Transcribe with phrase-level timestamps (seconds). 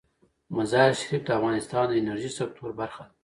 [0.55, 3.13] مزارشریف د افغانستان د انرژۍ سکتور برخه ده.